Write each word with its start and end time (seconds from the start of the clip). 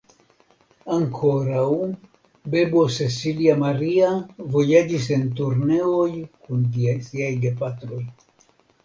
Ankoraŭ 0.93 1.65
bebo 2.55 2.81
Cecilia 2.95 3.57
Maria 3.65 4.09
vojaĝis 4.55 5.05
en 5.19 5.27
turneoj 5.41 6.09
kun 6.47 6.65
siaj 7.11 7.29
gepatroj. 7.45 8.01